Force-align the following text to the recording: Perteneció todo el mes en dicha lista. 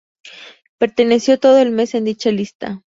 Perteneció 0.79 1.37
todo 1.39 1.59
el 1.59 1.69
mes 1.69 1.93
en 1.93 2.05
dicha 2.05 2.31
lista. 2.31 2.81